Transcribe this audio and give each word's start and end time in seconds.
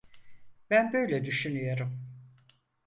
Ben 0.69 0.93
böyle 0.93 1.23
düşünüyorum. 1.25 1.99